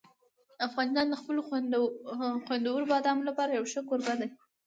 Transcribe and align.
افغانستان 0.67 1.07
د 1.09 1.15
خپلو 1.21 1.39
خوندورو 2.47 2.89
بادامو 2.91 3.27
لپاره 3.29 3.51
یو 3.51 3.65
ښه 3.71 3.81
کوربه 3.89 4.13
دی. 4.19 4.27